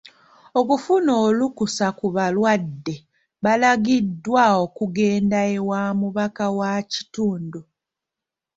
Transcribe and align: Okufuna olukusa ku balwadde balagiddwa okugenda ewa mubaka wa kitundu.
Okufuna 0.59 1.11
olukusa 1.27 1.85
ku 1.99 2.07
balwadde 2.15 2.95
balagiddwa 3.43 4.43
okugenda 4.63 5.39
ewa 5.55 5.81
mubaka 5.99 6.45
wa 6.59 6.73
kitundu. 6.91 7.59